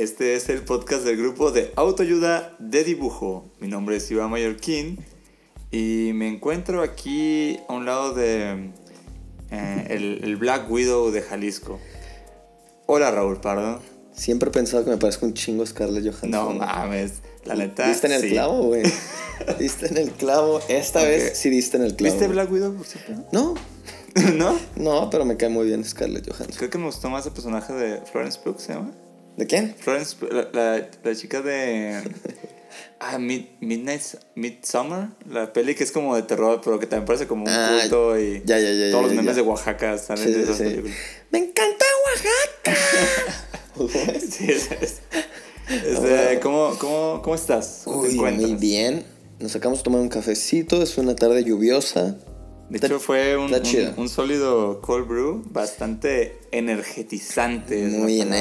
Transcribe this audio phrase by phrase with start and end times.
[0.00, 3.44] Este es el podcast del grupo de autoayuda de dibujo.
[3.60, 4.98] Mi nombre es Iván Mallorquín
[5.70, 8.70] y me encuentro aquí a un lado de
[9.50, 11.78] eh, el, el Black Widow de Jalisco.
[12.86, 13.82] Hola Raúl Pardo.
[14.14, 16.30] Siempre he pensado que me parezco un chingo Scarlett Johansson.
[16.30, 17.86] No mames, la neta.
[17.86, 18.30] Diste en el sí.
[18.30, 18.84] clavo, güey.
[19.58, 20.60] diste en el clavo.
[20.68, 22.14] Esta vez sí diste en el clavo.
[22.14, 22.26] ¿Viste.
[22.26, 23.12] Black Widow, por cierto?
[23.32, 23.54] No,
[24.34, 24.58] ¿No?
[24.76, 26.56] no, pero me cae muy bien Scarlett Johansson.
[26.56, 28.92] Creo que me gustó más el personaje de Florence Pugh, ¿se llama?
[29.40, 29.74] ¿De quién?
[29.78, 32.00] Florence, la, la, la chica de.
[33.02, 34.02] Ah, Mid, Midnight.
[34.34, 35.08] Midsummer.
[35.28, 38.20] La peli que es como de terror, pero que también parece como un Ah, culto
[38.20, 38.42] y.
[38.44, 40.64] ya, ya, ya, Todos los memes de Oaxaca salen Sí, de esas sí.
[40.64, 40.96] películas.
[41.30, 42.76] Me encanta Oaxaca.
[44.30, 44.70] Sí, es.
[44.72, 45.00] es-
[45.70, 47.84] este, ¿cómo, cómo, ¿Cómo estás?
[47.86, 49.04] Muy bien.
[49.38, 50.82] Nos acabamos de tomar un cafecito.
[50.82, 52.18] Es una tarde lluviosa.
[52.68, 57.82] De hecho, fue un, un, un sólido cold brew bastante energetizante.
[57.86, 58.36] Muy palabra.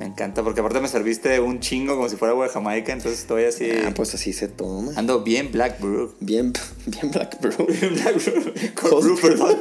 [0.00, 3.20] Me encanta, porque aparte me serviste un chingo como si fuera agua de Jamaica, entonces
[3.20, 3.70] estoy así.
[3.86, 4.92] Ah, pues así se toma.
[4.96, 6.14] Ando bien Black Brew.
[6.20, 6.54] Bien,
[6.86, 7.66] bien Black Brew.
[7.66, 8.54] Black Brew.
[8.80, 9.58] Cold Brew, perdón.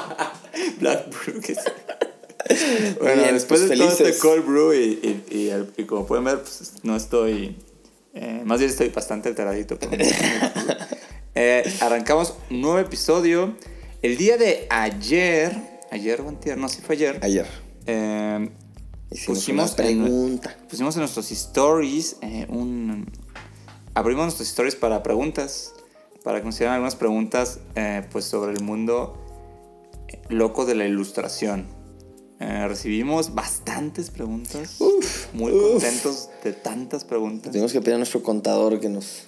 [0.80, 4.18] Black Brew, que es- Bueno, bien, después pues de todo este.
[4.18, 7.56] Cold Brew y, y, y, y como pueden ver, pues no estoy.
[8.14, 9.78] eh, más bien estoy bastante alteradito.
[11.36, 13.54] Eh, arrancamos un nuevo episodio.
[14.02, 15.56] El día de ayer.
[15.92, 17.20] Ayer o antier, no, sí fue ayer.
[17.22, 17.46] Ayer
[17.86, 18.50] eh,
[19.10, 20.56] hicimos Pusimos una en- pregunta.
[20.68, 23.06] pusimos en nuestros stories eh, un...
[23.94, 25.72] Abrimos nuestros stories para preguntas,
[26.22, 29.16] para que nos hicieran algunas preguntas eh, pues sobre el mundo
[30.28, 31.66] loco de la ilustración.
[32.38, 34.76] Eh, recibimos bastantes preguntas.
[35.32, 35.72] muy uf.
[35.72, 37.50] contentos de tantas preguntas.
[37.52, 39.24] Tenemos que pedir a nuestro contador que nos...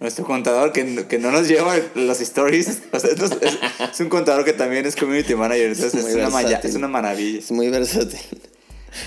[0.00, 2.82] Nuestro contador que, que no nos lleva los stories.
[2.92, 3.58] o sea, es, es-
[3.92, 5.72] es un contador que también es community manager.
[5.72, 7.38] Entonces muy es, una, maya- es una maravilla.
[7.38, 8.18] Es muy versátil.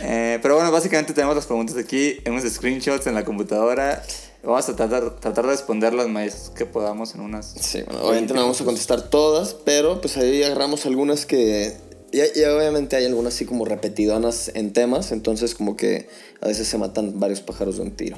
[0.01, 4.03] Eh, pero bueno, básicamente tenemos las preguntas aquí, unos screenshots en la computadora.
[4.43, 7.53] Vamos a tratar, tratar de responder las más que podamos en unas.
[7.59, 11.75] Sí, bueno, obviamente no vamos a contestar todas, pero pues ahí agarramos algunas que...
[12.11, 16.07] Y, y obviamente hay algunas así como repetidonas en temas, entonces como que
[16.39, 18.17] a veces se matan varios pájaros de un tiro.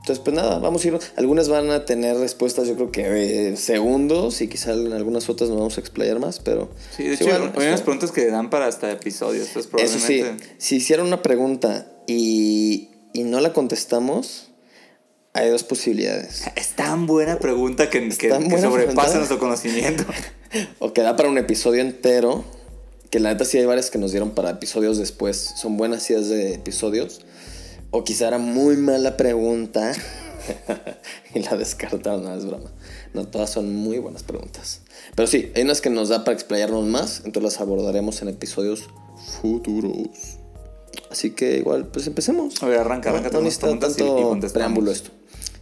[0.00, 0.98] Entonces pues nada, vamos a ir...
[1.16, 5.50] Algunas van a tener respuestas yo creo que eh, segundos y quizá en algunas otras
[5.50, 6.70] nos vamos a explayar más, pero...
[6.96, 9.48] Sí, de hecho, bueno, hay unas preguntas que dan para hasta episodios.
[9.48, 10.54] Entonces, Eso sí, probablemente.
[10.58, 14.50] si hicieron una pregunta y, y no la contestamos,
[15.32, 16.44] hay dos posibilidades.
[16.56, 19.16] Es tan buena pregunta que, que, sobrepasa pregunta.
[19.16, 20.04] nuestro conocimiento.
[20.80, 22.44] O que da para un episodio entero.
[23.10, 25.36] Que la neta sí hay varias que nos dieron para episodios después.
[25.56, 27.20] Son buenas ideas de episodios.
[27.90, 29.92] O quizá era muy mala pregunta.
[31.34, 32.70] y la descartaron, no es broma.
[33.14, 34.80] No, todas son muy buenas preguntas.
[35.14, 37.22] Pero sí, hay unas que nos da para explayarnos más.
[37.24, 38.88] Entonces las abordaremos en episodios
[39.40, 40.08] futuros.
[41.10, 42.62] Así que igual, pues empecemos.
[42.62, 45.10] A ver, arranca, No- arranca no necesita preguntas y- y tanto preámbulo esto.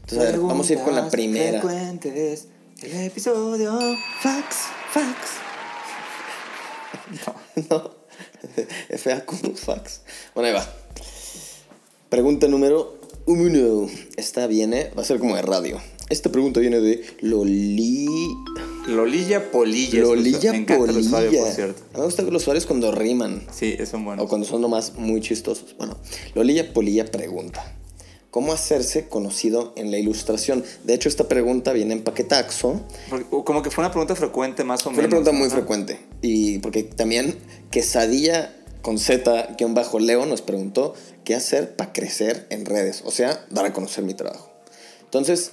[0.02, 1.60] Entonces, a ver, vamos a ir con la primera.
[1.60, 2.48] frecuentes
[2.80, 3.78] del episodio.
[4.20, 4.56] Fax,
[4.92, 5.16] fax.
[7.70, 7.98] No.
[8.98, 10.00] FAQ fax.
[10.34, 10.66] Bueno, ahí va.
[12.08, 13.88] Pregunta número uno.
[14.16, 15.78] Esta viene, va a ser como de radio.
[16.08, 18.06] Esta pregunta viene de Loli...
[18.86, 20.00] Lolilla Polilla.
[20.00, 20.98] Lolilla Me Polilla.
[21.00, 21.82] usuario, por cierto.
[21.82, 23.46] A mí me gusta los usuarios cuando riman.
[23.52, 24.24] Sí, son buenos.
[24.24, 25.76] O cuando son nomás muy chistosos.
[25.76, 25.98] Bueno,
[26.34, 27.74] Lolilla Polilla pregunta.
[28.30, 30.64] ¿Cómo hacerse conocido en la ilustración?
[30.84, 32.80] De hecho, esta pregunta viene en paquetaxo.
[33.44, 35.04] Como que fue una pregunta frecuente, más o Fue menos.
[35.04, 35.56] una pregunta muy Ajá.
[35.56, 35.98] frecuente.
[36.22, 37.36] Y porque también
[37.70, 40.94] Quesadilla con Z, guion bajo Leo, nos preguntó
[41.24, 43.02] qué hacer para crecer en redes.
[43.04, 44.50] O sea, dar a conocer mi trabajo.
[45.04, 45.52] Entonces,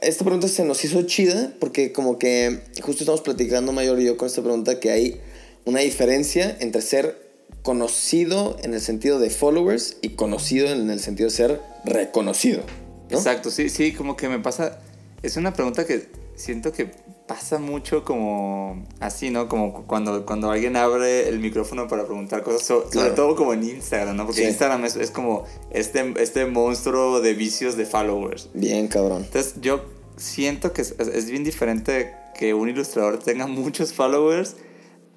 [0.00, 4.16] esta pregunta se nos hizo chida porque como que justo estamos platicando Mayor y yo
[4.16, 5.20] con esta pregunta que hay
[5.64, 7.30] una diferencia entre ser
[7.62, 12.62] conocido en el sentido de followers y conocido en el sentido de ser reconocido.
[13.10, 13.18] ¿no?
[13.18, 14.80] Exacto, sí, sí, como que me pasa.
[15.22, 16.90] Es una pregunta que siento que
[17.26, 19.48] pasa mucho como así, ¿no?
[19.48, 23.14] Como cu- cuando, cuando alguien abre el micrófono para preguntar cosas, so- sobre Claro.
[23.14, 24.26] todo como en Instagram, ¿no?
[24.26, 24.48] Porque Sí.
[24.48, 28.50] Instagram es, es como este, este monstruo de vicios de followers.
[28.54, 29.22] Bien, cabrón.
[29.24, 29.84] Entonces yo
[30.16, 34.56] siento que es, es- es bien diferente que un ilustrador tenga muchos followers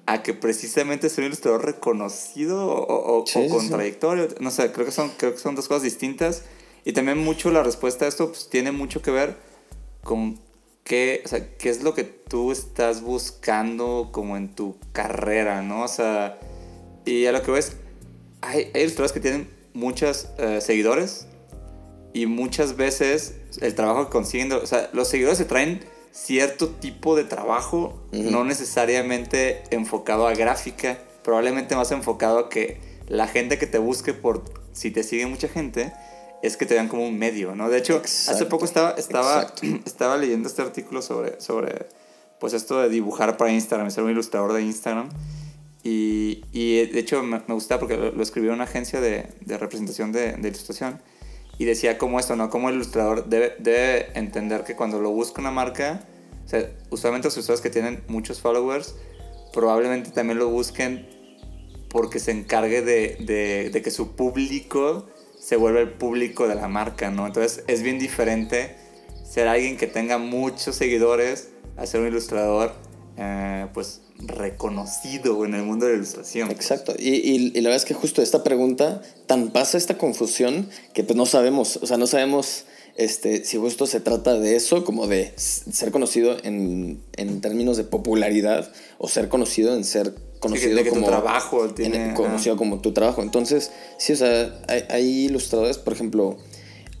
[0.06, 3.68] a que precisamente ser un ilustrador reconocido o, o, Sí, o con sí.
[3.70, 4.28] trayectoria.
[4.40, 6.44] No sé, creo que, son, creo que son dos cosas distintas.
[6.84, 9.36] Y también mucho la respuesta a esto pues, tiene mucho que ver
[10.04, 10.38] con
[10.86, 15.82] qué, o sea, qué es lo que tú estás buscando como en tu carrera, ¿no?
[15.82, 16.38] O sea,
[17.04, 17.76] y a lo que ves,
[18.40, 21.26] hay, hay ilustradores que tienen muchos eh, seguidores
[22.14, 27.16] y muchas veces el trabajo que consiguen, o sea, los seguidores se traen cierto tipo
[27.16, 32.78] de trabajo, no necesariamente enfocado a gráfica, probablemente más enfocado a que
[33.08, 35.92] la gente que te busque por si te sigue mucha gente
[36.46, 37.68] es que te vean como un medio, ¿no?
[37.68, 39.66] De hecho, hace poco estaba estaba exacto.
[39.84, 41.86] estaba leyendo este artículo sobre sobre
[42.38, 45.08] pues esto de dibujar para Instagram, ser un ilustrador de Instagram.
[45.82, 49.56] Y, y de hecho me, me gustaba porque lo, lo escribió una agencia de, de
[49.56, 51.00] representación de, de ilustración
[51.58, 52.50] y decía como esto, ¿no?
[52.50, 56.00] Como el ilustrador debe, debe entender que cuando lo busca una marca,
[56.44, 58.96] o sea, usualmente los ilustradores que tienen muchos followers,
[59.52, 61.08] probablemente también lo busquen
[61.88, 65.06] porque se encargue de, de, de que su público
[65.46, 67.24] se vuelva el público de la marca, ¿no?
[67.26, 68.74] Entonces es bien diferente
[69.24, 72.72] ser alguien que tenga muchos seguidores a ser un ilustrador,
[73.16, 76.50] eh, pues reconocido en el mundo de la ilustración.
[76.50, 76.94] Exacto.
[76.98, 81.04] Y, y- y la verdad es que justo esta pregunta, tan pasa esta confusión que
[81.04, 82.64] pues no sabemos, o sea, no sabemos
[82.96, 87.84] este, si justo se trata de eso, como de ser conocido en, en términos de
[87.84, 92.92] popularidad o ser conocido en ser conocido que tu como trabajo en- conocido como tu
[92.92, 93.22] trabajo.
[93.22, 96.36] Entonces, sí, o sea, hay, hay ilustradores, por ejemplo,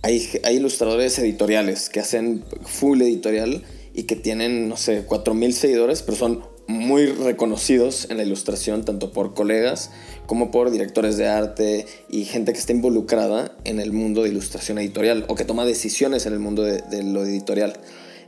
[0.02, 3.62] hay, hay ilustradores editoriales que hacen full editorial
[3.94, 9.12] y que tienen, no sé, 4000 seguidores, pero son muy reconocidos en la ilustración, tanto
[9.12, 9.90] por colegas
[10.26, 14.78] como por directores de arte y gente que está involucrada en el mundo de ilustración
[14.78, 17.78] editorial o que toma decisiones en el mundo de, de lo editorial.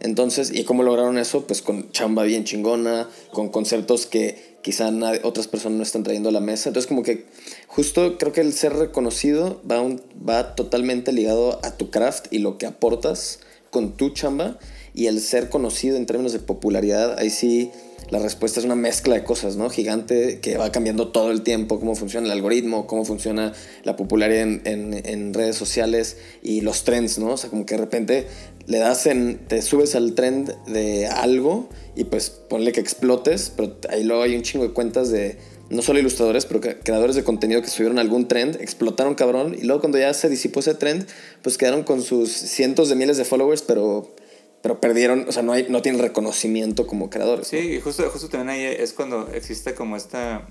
[0.01, 1.47] Entonces, ¿y cómo lograron eso?
[1.49, 6.29] Pues con chamba bien chingona, con conceptos que quizá nadie- otras personas no están trayendo
[6.29, 6.69] a la mesa.
[6.69, 7.27] Entonces, como que
[7.67, 12.39] justo creo que el ser reconocido va, un- va totalmente ligado a tu craft y
[12.39, 14.61] lo que aportas con tu chamba.
[14.95, 17.73] Y el ser conocido en términos de popularidad, ahí sí
[18.11, 19.69] la respuesta es una mezcla de cosas, ¿no?
[19.69, 23.53] Gigante que va cambiando todo el tiempo, cómo funciona el algoritmo, cómo funciona
[23.85, 27.33] la popularidad en, redes sociales y los trends, ¿no?
[27.33, 28.27] O sea, como que de repente
[28.67, 33.77] le das en, te subes al trend de algo y pues ponle que explotes, pero
[33.91, 35.37] ahí luego hay un chingo de cuentas de
[35.71, 39.81] no solo ilustradores, pero creadores de contenido que subieron algún trend, explotaron cabrón y luego
[39.81, 41.07] cuando ya se disipó ese trend,
[41.43, 44.15] pues quedaron con sus cientos de miles de followers, pero
[44.63, 47.49] pero perdieron, o sea, no, hay, no tienen reconocimiento como creadores.
[47.49, 50.49] Sí, y justo, justo también ahí es cuando existe como esta,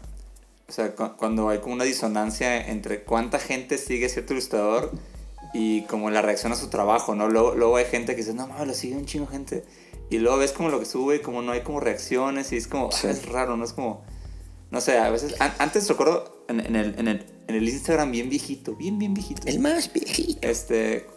[0.68, 4.92] o sea, cu- cuando hay como una disonancia entre cuánta gente sigue cierto ilustrador
[5.54, 7.28] y como la reacción a su trabajo, ¿no?
[7.30, 9.64] Luego, luego hay gente que dice, no mames, lo sigue un chingo gente.
[10.10, 12.88] Y luego ves como lo que sube como no hay como reacciones y es como,
[12.92, 13.08] ah, Sí.
[13.08, 13.66] es raro, ¿no?
[13.66, 14.04] Es como,
[14.72, 18.12] no sé, a veces, an- antes recuerdo en, en el, en, el, en el Instagram
[18.12, 19.42] bien viejito, bien, bien viejito.
[19.46, 20.40] El más viejito.
[20.48, 21.08] Este,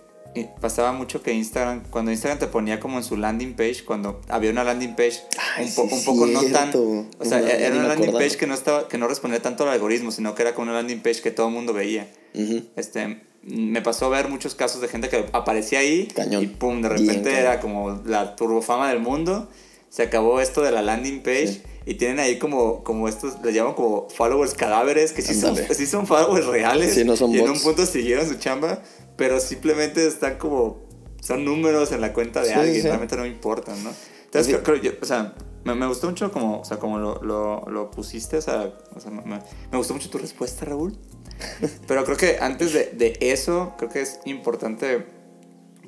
[0.61, 4.51] pasaba mucho que Instagram, cuando Instagram te ponía como en su landing page, cuando había
[4.51, 5.21] una landing page
[5.57, 8.19] Ay, un, po- sí, un poco no tan, o sea, No, era una landing acordaba.
[8.19, 10.75] page que no estaba, que no respondía tanto al algoritmo, sino que era como una
[10.81, 12.09] landing page que todo el mundo veía.
[12.35, 12.63] Ujú.
[12.77, 16.43] Este, me pasó ver muchos casos de gente que aparecía ahí Cañón.
[16.45, 17.41] y pum, de Bien repente cañón.
[17.41, 19.49] era como la turbofama del mundo.
[19.89, 21.63] Se acabó esto de la landing page Sí.
[21.85, 25.87] y tienen ahí como, como estos, les llaman como followers cadáveres, que sí son, sí
[25.87, 26.95] son followers reales.
[26.95, 27.63] Sí, no son y en un bots.
[27.63, 28.81] punto siguieron su chamba,
[29.21, 30.81] pero simplemente están como,
[31.21, 32.89] son números en la cuenta de Sí, alguien, sí.
[32.89, 33.91] realmente no importan, ¿no?
[34.25, 34.63] Entonces, Sí.
[34.65, 37.91] creo, yo, o sea, me, me gustó mucho como, o sea, como lo, lo, lo
[37.91, 39.43] pusiste, o sea, o sea, me,
[39.77, 40.97] gustó mucho tu respuesta, Raúl.
[41.87, 45.05] Pero creo que antes de, de eso, creo que es importante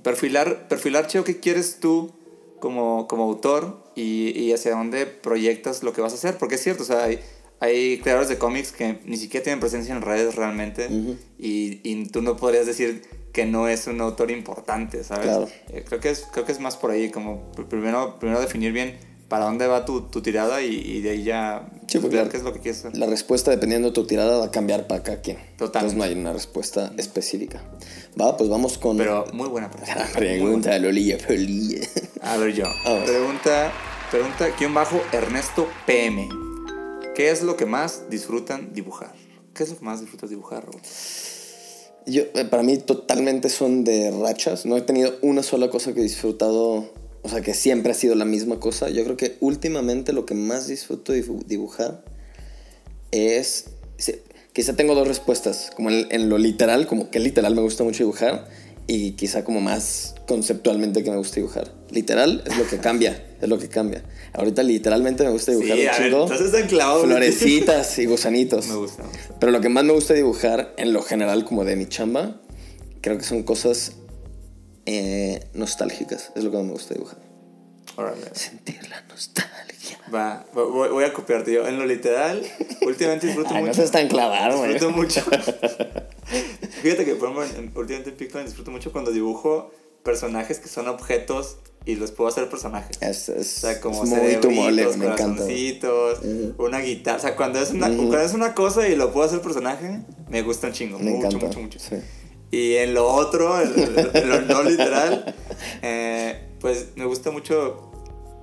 [0.02, 2.12] perfilar, perfilar, Cheo, qué quieres tú
[2.60, 6.36] como, como autor y, y hacia dónde proyectas lo que vas a hacer.
[6.36, 7.18] Porque es cierto, o sea, hay,
[7.60, 10.88] hay creadores de cómics que ni siquiera tienen presencia en redes realmente
[11.38, 15.24] y, y tú no podrías decir que no es un autor importante, ¿sabes?
[15.26, 15.48] Claro.
[15.70, 18.72] Eh, creo, que es, creo que es más por ahí, como pr- primero, primero definir
[18.72, 18.98] bien
[19.28, 22.30] para dónde va tu, tu tirada y, y de ahí ya Sí, pues, ver la-
[22.30, 22.98] qué es lo que quieres hacer.
[22.98, 25.38] La respuesta, dependiendo de tu tirada, va a cambiar para cada quien.
[25.56, 25.80] Total.
[25.84, 27.62] Entonces no hay una respuesta específica.
[28.20, 30.06] Va, pues vamos con Pero muy buena pregunta.
[30.14, 31.86] pregunta de Lolilla Polilla.
[32.20, 32.66] A ver yo.
[32.84, 33.04] A ver.
[33.04, 33.72] Pregunta,
[34.10, 36.28] pregunta, guion bajo, Ernesto PM.
[37.14, 39.14] ¿Qué es lo que más disfrutan dibujar?
[39.54, 40.80] ¿Qué es lo que más disfrutas dibujar, Raúl?
[42.06, 44.66] Yo, eh, para mí totalmente son de rachas.
[44.66, 46.90] No he tenido una sola cosa que he disfrutado,
[47.22, 48.90] o sea, que siempre ha sido la misma cosa.
[48.90, 52.04] Yo creo que últimamente lo que más disfruto dibu- dibujar
[53.10, 53.66] es...
[54.52, 58.04] Quizá tengo dos respuestas, como en, en lo literal, como que literal me gusta mucho
[58.04, 58.46] dibujar,
[58.86, 61.72] y quizá como más conceptualmente que me gusta dibujar.
[61.92, 64.02] Literal es lo que cambia, es lo que cambia.
[64.32, 66.22] Ahorita literalmente me gusta dibujar Sí, un ver, chingo.
[66.22, 67.04] entonces están clavados.
[67.04, 68.66] Florecitas y gusanitos.
[68.68, 69.04] Me gusta.
[69.38, 72.40] Pero lo que más me gusta dibujar, en lo general, como de mi chamba,
[73.02, 73.92] creo que son cosas
[74.86, 76.32] eh, nostálgicas.
[76.34, 77.18] Es lo que más me gusta dibujar.
[77.96, 78.22] Órale.
[78.32, 79.98] Sentir la nostalgia.
[80.14, 81.68] Va, voy, voy a copiarte yo.
[81.68, 82.42] En lo literal,
[82.86, 83.74] últimamente disfruto Ay, no mucho.
[83.74, 84.62] seas tan clavado.
[84.62, 85.20] Disfruto mucho.
[86.82, 89.72] Fíjate que, por ejemplo, en- en- últimamente en Pickman disfruto mucho cuando dibujo
[90.02, 92.96] personajes que son objetos y los puedo hacer personajes.
[93.00, 95.42] Es, es, O sea, como es muy tu mole, me encanta.
[95.42, 95.78] güey.
[95.80, 96.20] corazoncitos,
[96.58, 97.16] una guitarra.
[97.18, 100.42] O sea, cuando es una, cuando es una cosa y lo puedo hacer personaje, me
[100.42, 100.98] gusta un chingo.
[100.98, 101.46] Me mucho, encanta.
[101.46, 101.78] mucho, mucho.
[101.78, 101.96] sí.
[102.50, 105.34] Y en lo otro, el- lo no literal,
[105.82, 107.90] eh, pues me gusta mucho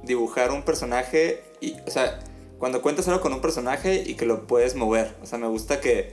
[0.03, 2.19] dibujar un personaje y, o sea,
[2.57, 5.15] cuando cuentas algo con un personaje y que lo puedes mover.
[5.21, 6.09] O sea, me gusta que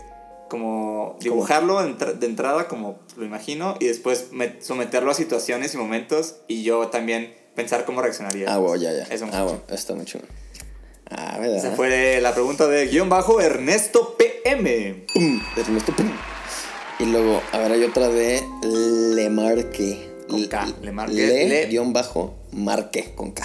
[0.48, 6.36] como dibujarlo de entrada como lo imagino y después me- someterlo a situaciones y momentos
[6.48, 8.52] y yo también pensar cómo reaccionaría.
[8.52, 9.04] Ah, bueno, ya, ya.
[9.04, 10.24] Eso me ah, bueno, está muy chulo.
[11.10, 11.56] Ah, ¿verdad?
[11.58, 15.06] Esa fue la pregunta de guion bajo Ernesto PM.
[15.14, 16.10] Pum, Ernesto, pum.
[16.98, 18.42] Y luego, a ver, hay otra de
[19.14, 20.14] Lemarque.
[20.28, 23.44] Con K, Lemarque, Le, Le- guion bajo, Marque, con K.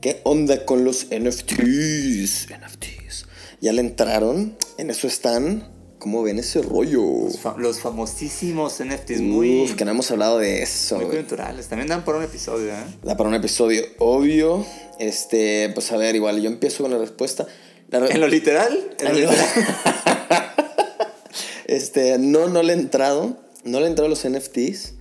[0.00, 2.48] ¿Qué onda con los NFTs?
[2.50, 3.26] NFTs.
[3.60, 4.56] ¿Ya le entraron?
[4.78, 5.68] ¿En eso están?
[5.98, 7.02] ¿Cómo ven ese rollo?
[7.24, 10.96] Los, fa- los famosísimos NFTs muy, Uf, que no hemos hablado de eso.
[10.96, 11.68] muy culturales.
[11.68, 12.84] También dan por un episodio, ¿eh?
[13.02, 14.64] Da para un episodio obvio.
[14.98, 17.46] Este, pues a ver, igual yo empiezo con la respuesta.
[17.88, 18.78] La re- ¿En lo literal?
[18.98, 19.48] En lo En lo- literal.
[21.66, 23.36] Este, no, no le he entrado.
[23.64, 24.94] No le he entrado a los NFTs.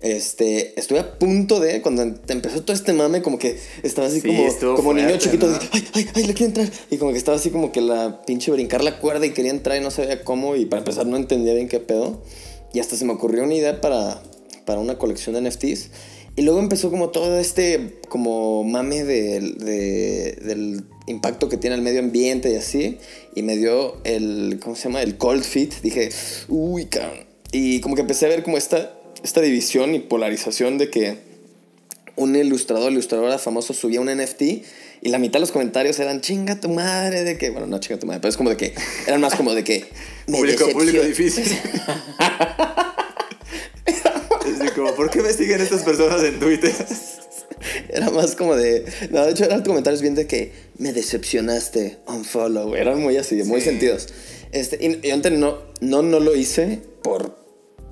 [0.00, 4.20] Este, estuve a punto de, cuando te empezó todo este mame, como que estaba así
[4.20, 5.52] Sí, como, como niño chiquito, ¿no?
[5.58, 6.70] de, ay, ay, ay, le quiero entrar.
[6.90, 9.76] Y como que estaba así como que la pinche brincar la cuerda y quería entrar
[9.76, 10.54] y no sabía cómo.
[10.54, 12.22] Y para empezar no entendía bien qué pedo.
[12.72, 14.22] Y hasta se me ocurrió una idea para,
[14.66, 15.90] para una colección de NFTs.
[16.36, 21.82] Y luego empezó como todo este como mame del- de- del impacto que tiene el
[21.82, 22.98] medio ambiente y así.
[23.34, 25.02] Y me dio el, ¿cómo se llama?
[25.02, 25.74] El cold fit.
[25.82, 26.10] Dije,
[26.46, 27.26] uy, cabrón.
[27.50, 31.16] Y como que empecé a ver como esta, esta división y polarización de que
[32.16, 34.42] un ilustrador, ilustradora famoso subía un NFT
[35.00, 37.98] y la mitad de los comentarios eran chinga tu madre, de que, bueno, no chinga
[38.00, 38.74] tu madre, pero es como de que,
[39.06, 39.84] eran más como de que...
[40.26, 41.44] me Público, público difícil.
[44.46, 46.72] Es como, ¿por qué me siguen estas personas en Twitter?
[47.88, 48.84] Era más como de.
[49.10, 52.74] No, de hecho, eran comentarios bien de que me decepcionaste, unfollow.
[52.74, 53.66] Eran muy así, muy Sí.
[53.66, 54.08] sentidos.
[54.52, 57.36] Este, y, y antes no, no, no lo hice por.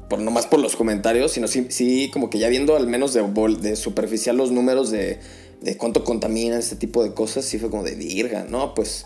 [0.08, 3.22] Por nomás por los comentarios, sino sí, sí como que ya viendo al menos de,
[3.60, 5.18] de superficial los números de,
[5.60, 8.74] de cuánto contaminan este tipo de cosas, sí fue como de virga, ¿no?
[8.74, 9.04] Pues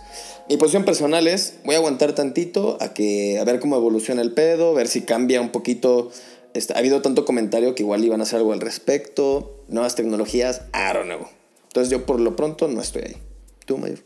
[0.48, 4.32] mi posición personal es, voy a aguantar tantito a que, a ver cómo evoluciona el
[4.32, 6.10] pedo, ver si cambia un poquito.
[6.54, 10.62] Este, ha habido tanto comentario que igual iban a hacer algo al respecto, nuevas tecnologías,
[10.74, 11.28] I don't know.
[11.68, 13.16] Entonces yo por lo pronto no estoy ahí.
[13.64, 14.00] ¿Tú, Mayor?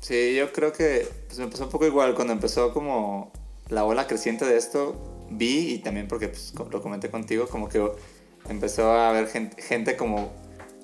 [0.00, 3.32] Sí, yo creo que pues, me pasó un poco igual cuando empezó como
[3.68, 4.94] la ola creciente de esto.
[5.30, 7.84] Vi y también porque pues, lo comenté contigo, como que
[8.48, 10.32] empezó a haber gente, gente como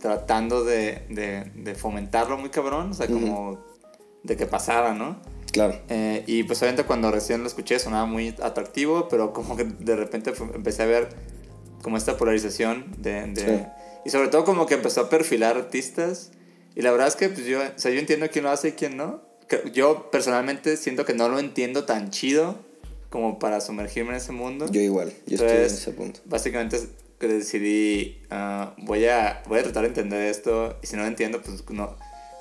[0.00, 3.58] tratando de, de, de fomentarlo muy cabrón, o sea, como
[4.22, 5.20] de que pasara, ¿no?
[5.52, 5.80] Claro.
[5.88, 9.96] Eh, y pues obviamente cuando recién lo escuché sonaba muy atractivo, pero como que de
[9.96, 11.08] repente fue- empecé a ver
[11.82, 13.26] como esta polarización de...
[13.28, 13.66] de- Sí.
[14.04, 16.30] Y sobre todo como que empezó a perfilar artistas.
[16.76, 18.72] Y la verdad es que pues yo, o sea, yo entiendo quién lo hace y
[18.72, 19.22] quién no.
[19.72, 22.56] Yo personalmente siento que no lo entiendo tan chido
[23.10, 24.66] como para sumergirme en ese mundo.
[24.70, 26.20] Yo igual, yo estoy en ese punto.
[26.24, 26.78] Básicamente
[27.20, 31.40] decidí, ah, voy, a, voy a tratar de entender esto y si no lo entiendo,
[31.42, 31.96] pues no,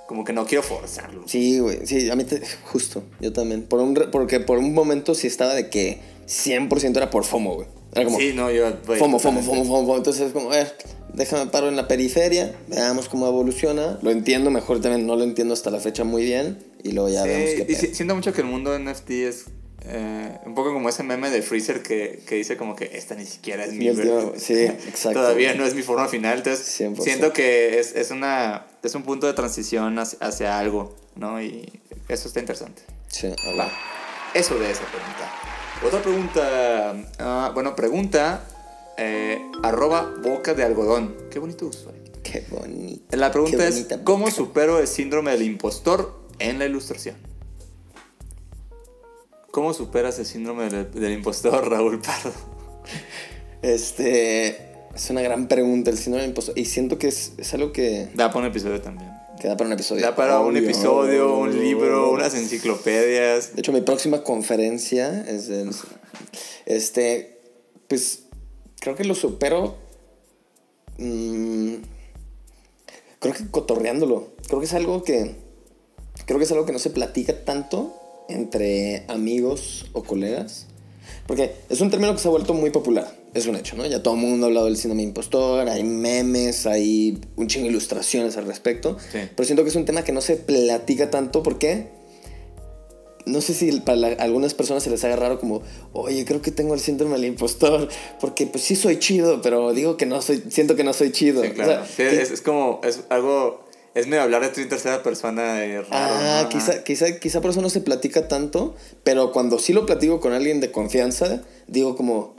[0.07, 1.23] como que no quiero forzarlo.
[1.27, 3.63] Sí, güey, sí, a mí te, justo, yo también.
[3.63, 7.67] Por un, porque por un momento sí estaba de que 100% era por FOMO, güey.
[7.93, 8.65] Era como Sí, no, yo...
[8.85, 9.67] voy FOMO, FOMO, totalmente.
[9.67, 9.97] FOMO, FOMO.
[9.97, 10.75] Entonces es como, a ver,
[11.13, 13.97] déjame paro en la periferia, veamos cómo evoluciona.
[14.01, 16.57] Lo entiendo mejor también, no lo entiendo hasta la fecha muy bien.
[16.83, 19.45] Y luego ya Sí, vemos qué y si- siento mucho que el mundo NFT es
[19.87, 23.25] eh, un poco como ese meme de Freezer que, que dice como que esta ni
[23.25, 23.79] siquiera es mi...
[23.79, 25.19] Sí, es ver- de- sí, exacto.
[25.19, 26.37] Todavía no es mi forma final.
[26.39, 27.01] Entonces 100%.
[27.01, 31.41] siento que es, es, una, es un punto de transición hacia, hacia algo, ¿no?
[31.41, 31.71] Y
[32.09, 32.81] eso está interesante.
[33.07, 33.27] Sí.
[33.57, 33.71] Va.
[34.33, 35.31] Eso de esa pregunta.
[35.85, 36.95] Otra pregunta.
[37.19, 38.45] ah, bueno, pregunta.
[38.97, 41.15] eh, arroba boca de algodón.
[41.29, 42.01] Qué bonito usuario.
[42.23, 43.15] Qué bonito.
[43.17, 47.15] La pregunta es: ¿Cómo supero el síndrome del impostor en la ilustración?
[49.55, 52.33] ¿Cómo superas el síndrome del, del impostor, Raúl Pardo?
[53.61, 54.49] Este.
[54.93, 56.59] Es una gran pregunta el síndrome del impostor.
[56.59, 59.09] Y siento que es, es algo que, Da para un episodio también.
[59.39, 60.01] que da para un episodio.
[60.01, 63.55] Da para un episodio, un libro, unas enciclopedias.
[63.55, 65.71] De hecho, mi próxima conferencia es de.
[66.65, 67.39] Este.
[67.87, 68.23] Pues.
[68.81, 69.77] creo que lo supero.
[70.97, 71.75] mm,
[73.19, 74.33] creo que cotorreándolo.
[74.49, 75.37] Creo que es algo que.
[76.25, 80.67] Creo que es algo que no se platica tanto entre amigos o colegas.
[81.27, 83.15] Porque es un término que se ha vuelto muy popular.
[83.33, 83.85] Es un hecho, ¿no?
[83.85, 87.71] Ya todo el mundo ha hablado del síndrome impostor, hay memes, hay un chingo de
[87.71, 88.97] ilustraciones al respecto.
[89.11, 89.19] Sí.
[89.35, 91.87] Pero siento que es un tema que no se platica tanto porque
[93.25, 95.63] no sé si para la- algunas personas se les haga raro como,
[95.93, 97.89] oye, creo que tengo el síndrome del impostor,
[98.21, 101.41] porque pues sí soy chido, pero digo que no soy, siento que no soy chido.
[101.41, 101.71] Sí, O claro.
[101.71, 103.65] sea, Sí, que- es, es como, es algo,
[103.95, 105.87] es medio hablar de tu en tercera persona de raro.
[105.91, 106.49] Ah, ¿no?
[106.49, 110.33] quizá, quizá, quizá por eso no se platica tanto, pero cuando sí lo platico con
[110.33, 112.35] alguien de confianza, digo como,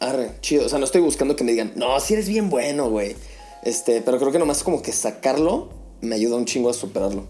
[0.00, 0.66] arre, chido.
[0.66, 3.14] O sea, no estoy buscando que me digan, no, sí eres bien bueno, güey.
[3.62, 5.70] Este, pero creo que nomás como que sacarlo
[6.00, 7.28] me ayuda un chingo a superarlo.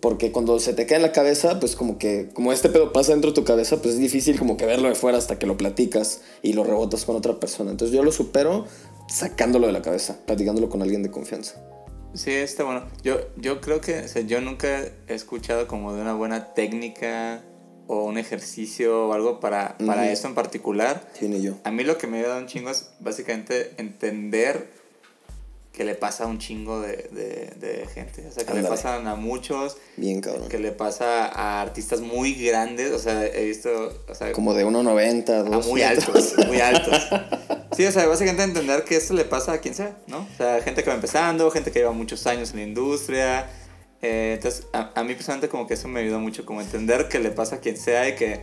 [0.00, 3.12] Porque cuando se te queda en la cabeza, pues como que, como este pedo pasa
[3.12, 5.56] dentro de tu cabeza, pues es difícil como que verlo de fuera hasta que lo
[5.56, 7.72] platicas y lo rebotas con otra persona.
[7.72, 8.66] Entonces yo lo supero
[9.08, 11.56] sacándolo de la cabeza, platicándolo con alguien de confianza.
[12.14, 12.84] Sí, está bueno.
[13.02, 17.42] Yo, yo creo que, o sea, yo nunca he escuchado como de una buena técnica
[17.86, 20.10] o un ejercicio o algo para, para Ujú.
[20.12, 21.08] eso en particular.
[21.14, 21.54] Sí, ni yo.
[21.64, 24.70] A mí lo que me ayuda un chingo es básicamente entender
[25.72, 28.26] que le pasa a un chingo de, de, de gente.
[28.28, 30.48] O sea, que le pasan a muchos, Bien cabrón.
[30.48, 32.92] que le pasa a artistas muy grandes.
[32.92, 36.98] O sea, he visto, o sea, Como de 1.90, a 2 muy altos, muy altos.
[37.74, 40.18] Sí, o sea, básicamente entender que esto le pasa a quien sea, ¿no?
[40.18, 43.50] O sea, gente que va empezando, gente que lleva muchos años en la industria.
[44.02, 47.18] Eh, entonces, a, a mí personalmente como que eso me ayudó mucho, como entender que
[47.18, 48.40] le pasa a quien sea y que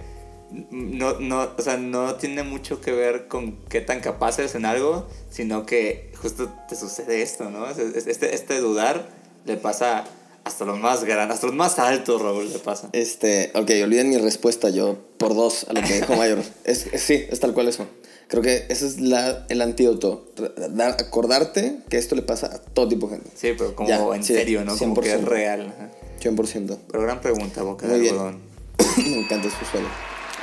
[0.71, 4.65] no, no, o sea, no tiene mucho que ver con qué tan capaz eres en
[4.65, 7.69] algo, sino que justo te sucede esto, ¿no?
[7.69, 9.09] Es- es- Este, este dudar
[9.45, 10.05] le pasa
[10.43, 12.89] hasta los más grandes, hasta los más altos, Raúl, le pasa.
[12.93, 16.39] Este, ok, olviden mi respuesta yo por dos a lo que dijo Mayor.
[16.63, 17.85] Es, es- sí, es tal cual eso.
[18.27, 20.27] Creo que ese es la, el antídoto.
[20.71, 23.31] Dar- acordarte que esto le pasa a todo tipo de gente.
[23.35, 24.77] Sí, pero como Ya, en sí, serio, ¿no?
[24.77, 25.23] Como que es 100%.
[25.25, 25.73] real.
[25.75, 25.89] ajá.
[26.21, 26.77] 100%.
[26.91, 28.13] Pero gran pregunta, boca Muy de bien.
[28.13, 28.39] algodón.
[28.97, 29.87] Me encanta este suelo.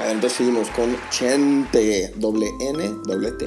[0.01, 3.47] Entonces seguimos con Chente, doble N, doble T.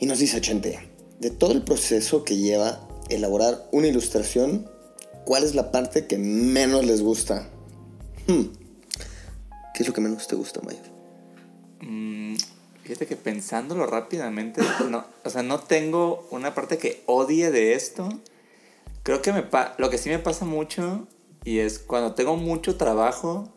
[0.00, 4.68] Y nos dice Chente, de todo el proceso que lleva elaborar una ilustración,
[5.24, 7.48] ¿cuál es la parte que menos les gusta?
[8.26, 8.44] Hmm.
[9.74, 10.86] ¿Qué es lo que menos te gusta, Mayor?
[11.80, 12.36] Mm,
[12.82, 18.08] fíjate que pensándolo rápidamente, no, o sea, no tengo una parte que odie de esto.
[19.02, 19.44] Creo que me
[19.78, 21.06] lo que sí me pasa mucho
[21.44, 23.48] y es cuando tengo mucho trabajo,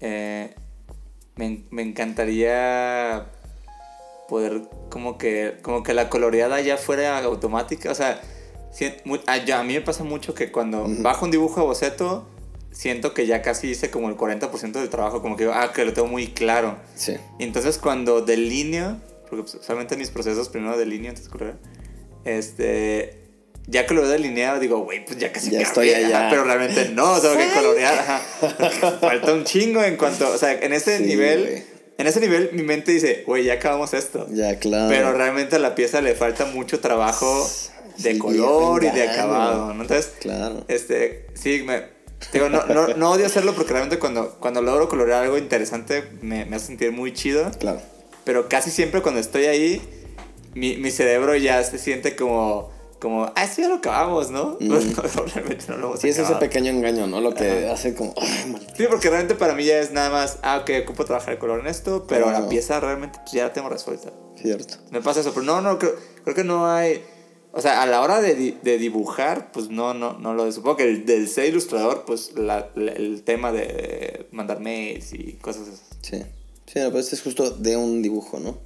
[0.00, 0.54] eh,
[1.36, 3.26] me, me encantaría
[4.28, 7.90] poder como que, como que la coloreada ya fuera automática.
[7.90, 8.20] O sea,
[8.72, 12.26] si- mu- a, mí me pasa mucho que cuando bajo un dibujo a boceto,
[12.70, 15.92] siento que ya casi hice como el 40% del trabajo, como que, ah, que lo
[15.92, 16.76] tengo muy claro.
[16.94, 17.16] Sí.
[17.38, 18.96] Y entonces cuando delineo,
[19.28, 21.58] porque pues, solamente en mis procesos primero delineo antes de colorear,
[22.24, 23.23] este,
[23.66, 26.18] ya que lo he delineado digo, güey, pues ya casi Ya acabé", estoy allá.
[26.20, 28.20] ajá, pero realmente no, tengo que colorear, ajá.
[29.00, 31.62] falta un chingo en cuanto, o sea, en ese Sí, nivel, güey.
[31.98, 34.26] en ese nivel mi mente dice, güey, ya acabamos esto.
[34.30, 34.88] Ya, claro.
[34.88, 37.48] Pero realmente a la pieza le falta mucho trabajo
[37.98, 39.82] de Sí, color y de acabado, ¿no?
[39.82, 40.64] Entonces, Claro.
[40.68, 41.84] este, sí, me,
[42.32, 46.44] digo, no, no, no odio hacerlo porque realmente cuando, cuando logro colorear algo interesante me,
[46.44, 47.50] me hace sentir muy chido.
[47.60, 47.80] Claro.
[48.24, 49.80] Pero casi siempre cuando estoy ahí,
[50.54, 52.72] mi, mi cerebro ya se siente como,
[53.04, 54.56] como, ah, sí, ya lo acabamos, ¿no?
[54.58, 54.72] Mm.
[55.34, 57.20] realmente no lo hemos Sí, es ese pequeño engaño, ¿no?
[57.20, 58.56] Lo que hace como, ay.
[58.76, 61.60] Sí, porque realmente para mí ya es nada más, ah, ok, ocupo trabajar el color
[61.60, 62.42] en esto, pero Claro.
[62.44, 64.10] la pieza realmente pues, ya la tengo resuelta.
[64.40, 64.78] Cierto.
[64.90, 67.04] Me pasa eso, pero no, no, creo, creo que no hay...
[67.56, 70.78] O sea, a la hora de, di- de dibujar, pues no, no, no lo supongo
[70.78, 75.68] que el del ser ilustrador, pues la- la- el tema de mandar mails y cosas
[75.68, 75.82] así.
[76.02, 76.22] Sí.
[76.74, 78.58] Sí, pero este es justo de un dibujo, ¿no?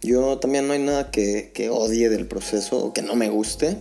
[0.00, 3.76] Yo también no hay nada que, que odie del proceso o que no me guste.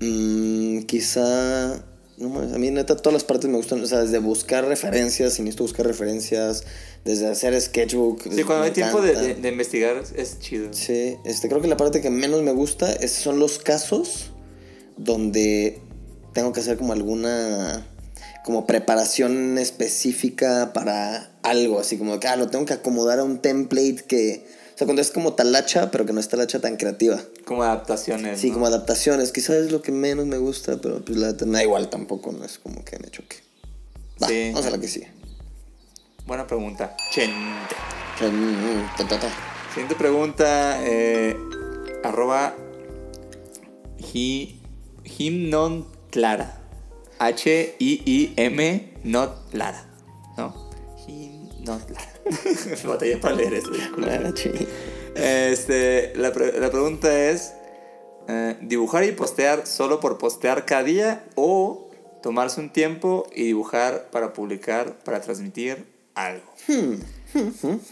[0.00, 1.84] Mm, quizá.
[2.18, 3.82] No, a mí, neta, todas las partes me gustan.
[3.82, 6.64] O sea, desde buscar referencias, si necesito buscar referencias,
[7.04, 8.22] desde hacer sketchbook.
[8.34, 10.68] Sí, cuando hay tiempo de, de- de investigar es chido.
[10.72, 14.30] Sí, este, creo que la parte que menos me gusta es, son los casos
[14.96, 15.78] donde
[16.32, 17.86] tengo que hacer como alguna
[18.46, 23.40] como preparación específica para algo, así como que ah, lo tengo que acomodar a un
[23.40, 27.20] template que, o sea, cuando es como talacha, pero que no es talacha tan creativa.
[27.44, 28.38] Como adaptaciones.
[28.38, 28.54] Sí, ¿no?
[28.54, 32.30] como adaptaciones, quizás es lo que menos me gusta, pero pues la da igual tampoco,
[32.30, 33.38] no es como que me choque.
[34.22, 34.50] Va, Sí.
[34.52, 35.10] vamos a la que sigue.
[36.24, 36.96] Buena pregunta.
[37.10, 37.74] Chente.
[38.20, 39.28] Mm, ta, ta.
[39.70, 40.78] Siguiente pregunta.
[40.84, 41.36] Eh,
[42.04, 42.54] arroba
[43.98, 44.60] hi,
[45.18, 46.60] himnon clara.
[47.18, 49.84] H-I-I-M not Lara.
[50.36, 50.70] ¿No?
[51.06, 52.12] Him not Lara.
[52.82, 53.62] Me batallé para leer
[54.34, 54.50] chi.
[55.14, 57.52] Este, la, pre- la pregunta es,
[58.28, 61.90] eh, ¿dibujar y postear solo por postear cada día o
[62.22, 66.52] tomarse un tiempo y dibujar para publicar, para transmitir algo?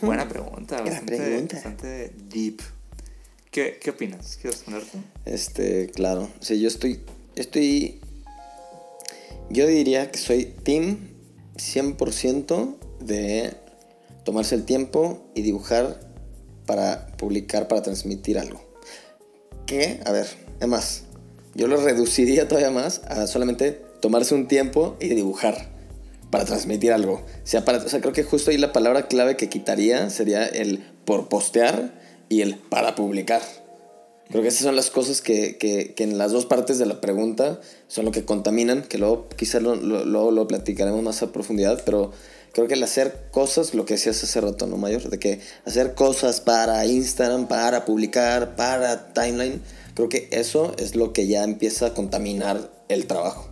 [0.02, 1.54] Buena pregunta, bastante, pregunta.
[1.56, 2.60] bastante deep.
[3.50, 4.36] ¿Qué, ¿Qué opinas?
[4.40, 4.98] ¿Quieres responder tú?
[5.24, 6.28] Este, claro.
[6.40, 7.00] Sí, yo estoy.
[7.36, 8.00] Estoy.
[9.50, 11.14] Yo diría que soy team
[11.56, 13.54] 100% de
[14.24, 16.00] tomarse el tiempo y dibujar
[16.66, 18.60] para publicar, para transmitir algo.
[19.66, 20.00] ¿Qué?
[20.04, 20.26] A ver,
[20.58, 21.04] además,
[21.54, 25.68] yo lo reduciría todavía más a solamente tomarse un tiempo y dibujar
[26.30, 27.14] para transmitir algo.
[27.14, 30.44] O sea, para, o sea, creo que justo ahí la palabra clave que quitaría sería
[30.46, 31.94] el por postear
[32.28, 33.42] y el para publicar.
[34.30, 37.00] Creo que esas son las cosas que, que, que en las dos partes de la
[37.00, 41.82] pregunta son lo que contaminan, que luego quizás lo, lo, lo platicaremos más a profundidad,
[41.84, 42.10] pero
[42.52, 45.10] creo que el hacer cosas, lo que decías hace rato, ¿no, Mayor?
[45.10, 49.60] De que hacer cosas para Instagram, para publicar, para timeline,
[49.94, 53.50] creo que eso es lo que ya empieza a contaminar el trabajo.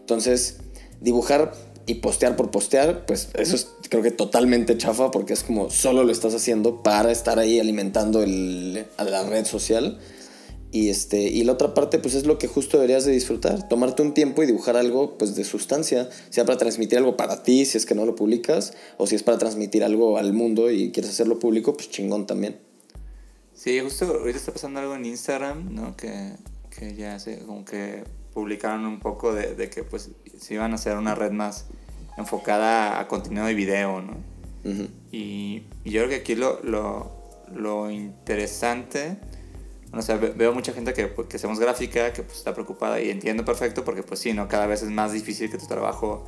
[0.00, 0.58] Entonces,
[1.00, 1.54] dibujar
[1.90, 6.04] y postear por postear, pues eso es creo que totalmente chafa porque es como solo
[6.04, 9.98] lo estás haciendo para estar ahí alimentando a la red social.
[10.70, 13.68] Y, este, y la otra parte, pues es lo que justo deberías de disfrutar.
[13.68, 16.08] Tomarte un tiempo y dibujar algo pues, de sustancia.
[16.28, 18.74] Sea para transmitir algo para ti, si es que no lo publicas.
[18.96, 22.60] O si es para transmitir algo al mundo y quieres hacerlo público, pues chingón también.
[23.52, 25.96] Sí, justo ahorita está pasando algo en Instagram, ¿no?
[25.96, 26.34] Que,
[26.70, 30.96] que ya se, como que publicaron un poco de, que pues se iban a hacer
[30.96, 31.66] una red más
[32.20, 34.12] enfocada a contenido de video, ¿no?
[34.64, 34.88] Ujú.
[35.10, 37.10] Y, y yo creo que aquí lo, lo,
[37.54, 39.16] lo interesante,
[39.92, 43.00] o sea, ve- veo mucha gente que, pues, que hacemos gráfica, que pues, está preocupada
[43.00, 44.46] y entiendo perfecto porque pues sí, ¿no?
[44.48, 46.24] Cada vez es más difícil que tu trabajo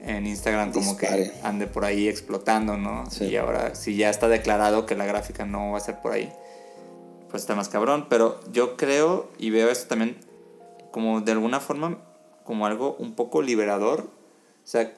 [0.00, 1.30] en Instagram como Dispare.
[1.32, 3.10] que ande por ahí explotando, ¿no?
[3.10, 3.24] Sí.
[3.24, 6.30] Y ahora si ya está declarado que la gráfica no va a ser por ahí,
[7.30, 8.06] pues está más cabrón.
[8.08, 10.16] Pero yo creo y veo esto también
[10.92, 11.98] como de alguna forma
[12.44, 14.00] como algo un poco liberador.
[14.02, 14.92] O sea,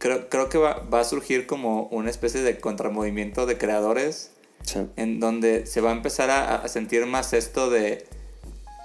[0.00, 4.32] creo, creo que va, va a surgir como una especie de contramovimiento de creadores
[4.62, 4.80] Sí.
[4.96, 8.06] en donde se va a empezar a, a sentir más esto de,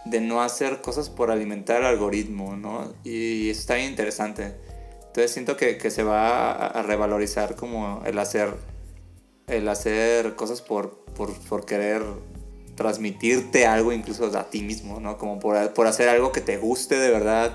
[0.05, 2.93] de no hacer cosas por alimentar el algoritmo, ¿no?
[3.03, 4.53] Y eso está bien interesante.
[5.07, 8.53] Entonces siento que, que se va a, a revalorizar como el hacer,
[9.47, 12.03] el hacer cosas por, por, por querer
[12.75, 15.17] transmitirte algo incluso a ti mismo, ¿no?
[15.17, 17.53] Como por, por hacer algo que te guste de verdad,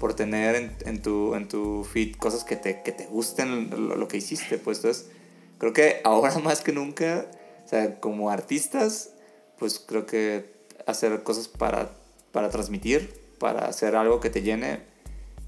[0.00, 3.96] por tener en, en tu, en tu feed cosas que te, que te gusten lo,
[3.96, 5.10] lo que hiciste, pues entonces
[5.58, 7.26] creo que ahora más que nunca,
[7.64, 9.10] o sea, como artistas,
[9.58, 11.92] pues creo que hacer cosas para,
[12.32, 14.80] para transmitir, para hacer algo que te llene,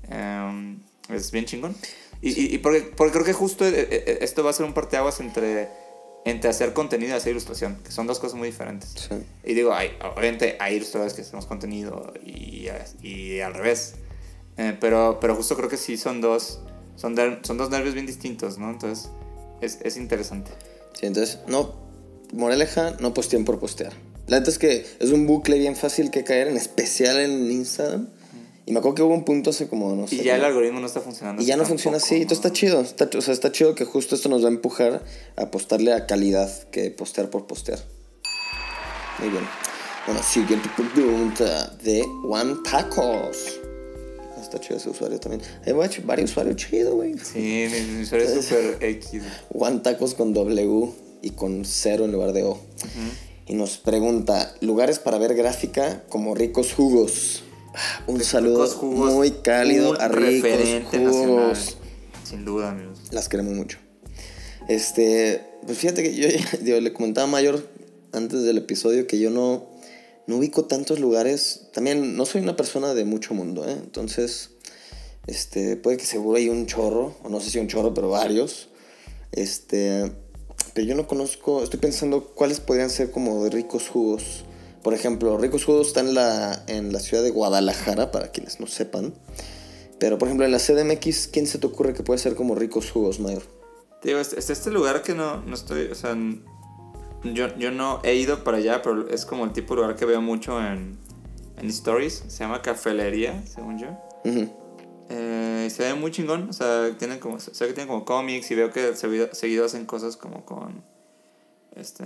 [0.09, 1.75] em, es bien chingón.
[2.21, 4.75] Y, y, y porque, porque creo que justo eh, eh, esto va a ser un
[4.75, 5.69] parteaguas entre,
[6.27, 8.91] entre hacer contenido y hacer ilustración, que son dos cosas muy diferentes.
[9.09, 9.15] Sí.
[9.45, 12.69] Y digo, hay, obviamente hay ilustradores que hacemos contenido y,
[13.01, 13.95] y al revés.
[14.57, 16.61] Eh, pero, pero justo creo que sí son dos,
[16.97, 18.71] son, de- son dos nervios bien distintos, ¿no?
[18.71, 19.11] Entonces
[19.61, 20.51] es, es interesante.
[20.93, 21.75] Sí, entonces, no,
[22.33, 23.93] moraleja, no posteen por postear.
[24.27, 28.09] La neta es que es un bucle bien fácil que caer, en especial en Instagram.
[28.65, 30.17] Y me acuerdo que hubo un punto hace como, no sé.
[30.17, 31.43] Y ya el algoritmo no está funcionando.
[31.43, 32.55] Y ya no así funciona tampoco, así, entonces está ¿no?
[32.55, 32.81] chido.
[32.81, 35.03] Está, o sea, está chido que justo esto nos va a empujar
[35.37, 37.81] a apostarle a calidad que postear por postear.
[39.19, 39.43] Muy bien.
[40.07, 43.62] Bueno, siguiente pregunta de Juan Tacos.
[44.53, 45.41] Está chido ese usuario también.
[45.65, 47.15] Hay varios varios usuarios chido, güey.
[47.17, 49.23] Sí, mi, usuario es súper X.
[49.49, 50.91] Juan Tacos con W
[51.23, 52.61] y con cero en lugar de O.
[53.47, 57.45] Y nos pregunta, lugares para ver gráfica como ricos jugos.
[57.75, 60.51] Ah, Un saludo Jugos, muy cálido a ricos
[60.91, 61.01] jugos.
[61.01, 61.57] nacional.
[62.23, 62.99] Sin duda, amigos.
[63.11, 63.79] Las queremos mucho.
[64.69, 66.29] Este, pues fíjate que yo,
[66.63, 67.67] yo le comentaba a Mayor
[68.13, 69.65] antes del episodio que yo no,
[70.27, 71.69] no ubico tantos lugares.
[71.73, 73.73] También no soy una persona de mucho mundo, ¿eh?
[73.73, 74.51] Entonces,
[75.27, 78.69] este, puede que seguro hay un chorro, o no sé si un chorro, pero varios.
[79.33, 80.13] Este,
[80.75, 84.45] pero yo no conozco, estoy pensando cuáles podrían ser como ricos jugos.
[84.83, 88.67] Por ejemplo, ricos jugos está en la, en la ciudad de Guadalajara, para quienes no
[88.67, 89.15] sepan.
[90.01, 92.91] Pero, por ejemplo, en la CDMX, ¿quién se te ocurre que puede ser como ricos
[92.91, 93.45] jugos, Mayor?
[94.03, 96.17] Digo, es, es este lugar que no, no estoy, o sea,
[97.25, 100.05] yo, yo no he ido para allá, pero es como el tipo de lugar que
[100.05, 100.99] veo mucho en,
[101.57, 102.25] en stories.
[102.29, 103.89] Se llama Cafelería, según yo.
[105.09, 108.55] Eh, se ve muy chingón, o sea, tienen como, sé que tienen como cómics y
[108.55, 110.83] veo que seguido, seguido hacen cosas como con,
[111.77, 112.05] este,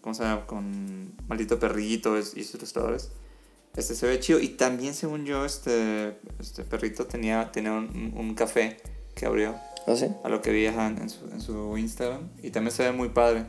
[0.00, 0.46] ¿cómo se llama?
[0.46, 3.12] Con Maldito Perrito y sus ilustradores.
[3.76, 8.34] Este se ve chido y también según yo este, este perrito tenía, tenía un, un
[8.34, 8.78] café
[9.14, 9.54] que abrió
[9.86, 10.06] ¿Ah, sí?
[10.24, 13.46] a lo que vi en su, en su Instagram y también se ve muy padre.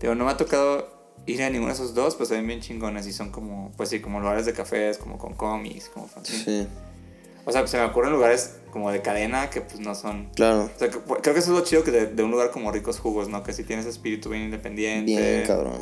[0.00, 0.88] Digo, no me ha tocado
[1.26, 3.88] ir a ninguno de esos dos, pues se ven bien chingones y son como, pues
[3.90, 6.44] sí, como lugares de cafés, como con cómics, como fanzine.
[6.64, 6.68] Sí,
[7.44, 10.30] O sea, se me ocurren lugares como de cadena que pues no son...
[10.34, 10.70] claro.
[10.74, 12.72] O sea, que- creo que eso es lo chido que de, de un lugar como
[12.72, 13.42] Ricos Jugos, ¿no?
[13.44, 15.12] Que si tienes espíritu bien independiente.
[15.16, 15.80] Bien, cabrón.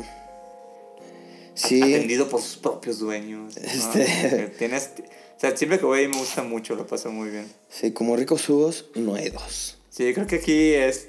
[1.53, 3.55] Sí, Atendido por sus propios dueños.
[3.57, 3.63] ¿no?
[4.01, 4.91] Este- Tienes...
[5.37, 7.51] O sea, siempre que voy ahí me gusta mucho, lo paso muy bien.
[7.67, 9.79] sí, como ricos jugos, no hay dos.
[9.89, 11.07] Sí, creo que aquí es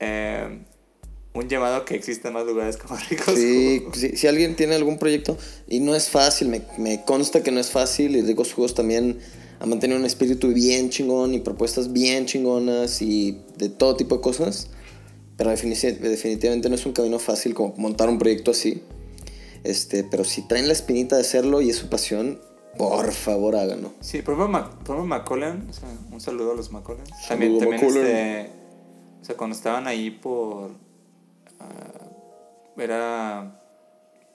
[0.00, 0.64] eh,
[1.34, 4.98] un llamado a que existan más lugares como Ricos Sí, si, si alguien tiene algún
[4.98, 8.74] proyecto y no es fácil, me, me consta que no es fácil y Ricos Jugos
[8.74, 9.18] también
[9.62, 14.20] ha mantenido un espíritu bien chingón y propuestas bien chingonas y de todo tipo de
[14.20, 14.70] cosas,
[15.36, 18.82] pero definitivamente no es un camino fácil como montar un proyecto así.
[19.62, 22.40] Este, pero si traen la espinita de hacerlo y es su pasión,
[22.76, 23.92] por favor háganlo.
[24.00, 25.16] Sí, por ejemplo, por ejemplo,
[25.70, 27.04] o sea, un saludo a los Macaulay.
[27.28, 28.50] También, también este,
[29.20, 30.72] o sea, cuando estaban ahí por,
[31.62, 32.08] ah,
[32.76, 33.60] era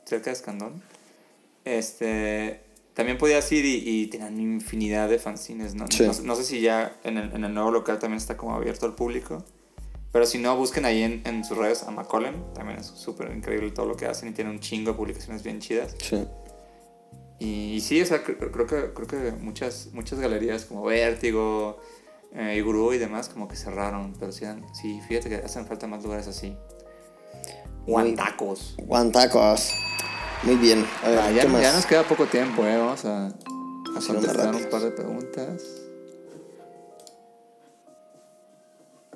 [0.05, 0.81] cerca de Escandón,
[1.65, 2.61] este,
[2.93, 5.85] también podías ir y, y tenían infinidad de fanzines, ¿no?
[5.89, 6.03] Sí.
[6.05, 8.55] No, sé- no sé si ya en el, en el nuevo local también está como
[8.55, 9.43] abierto al público,
[10.11, 13.71] pero si no, busquen ahí en, en sus redes a Macaulay, también es súper increíble
[13.71, 15.95] todo lo que hacen y tienen un chingo de publicaciones bien chidas.
[16.01, 16.25] Sí.
[17.39, 21.77] Y, y sí, o sea, cre- creo que, creo que muchas, muchas galerías como Vértigo,
[22.33, 25.85] eh, y Gurú y demás como que cerraron, pero sí, sí, fíjate que hacen falta
[25.87, 26.55] más lugares así.
[27.85, 28.75] Guantacos.
[28.85, 29.71] Guantacos.
[30.43, 30.85] Muy bien.
[31.03, 32.77] Ah, ya, nos queda poco tiempo, ¿eh?
[32.77, 35.63] Vamos a, a un par de preguntas.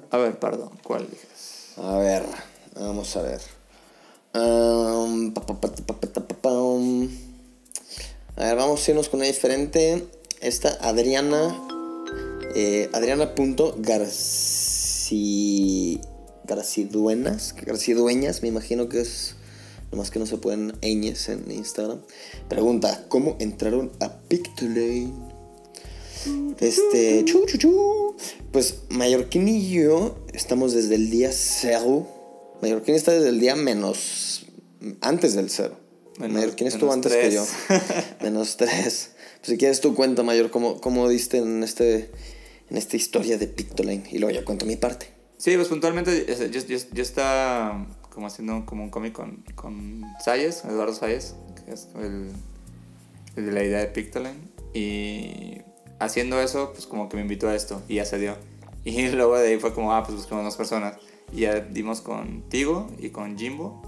[0.09, 1.73] A ver, perdón, ¿cuál dices?
[1.77, 2.23] A ver,
[2.75, 3.41] vamos a ver.
[4.33, 4.39] Pa,
[8.35, 10.07] a ver, vamos a irnos con una diferente.
[10.41, 11.55] Esta Adriana.
[12.55, 15.50] Eh, Adriana.garcía.
[16.55, 17.55] Garciduenas.
[17.65, 19.35] Garcidueñas, me imagino que es.
[19.89, 22.01] Nomás que no se pueden ñes en Instagram.
[22.49, 25.13] Pregunta: ¿Cómo entraron a Pictolane?
[26.59, 28.15] Este, chu, chu, chu.
[28.51, 32.07] Pues Mallorquín y yo estamos desde el día cero.
[32.61, 34.45] Mallorquín está desde el día menos.
[34.99, 35.77] Antes del cero.
[36.19, 37.45] Menos- Mallorquín estuvo antes que yo.
[38.21, 39.11] menos tres.
[39.39, 42.11] Pues si quieres tú cuenta, Mayor, cómo, cómo diste en este.
[42.69, 44.03] En esta historia de Pictoline.
[44.11, 45.07] Y luego ya cuento mi parte.
[45.41, 50.03] Sí, pues puntualmente o yo, yo, yo estaba como haciendo como un cómic con, con
[50.23, 51.33] Salles, Eduardo Salles,
[51.65, 52.29] que es el,
[53.35, 54.37] el de la idea de Pictoline.
[54.75, 55.63] Y
[55.97, 58.35] haciendo eso, pues como que me invitó a esto y ya se dio.
[58.85, 60.97] Y luego de ahí fue como, ah, pues buscamos más personas.
[61.33, 63.81] Y ya dimos con Tigo y con Jimbo.